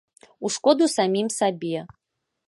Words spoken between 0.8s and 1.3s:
самім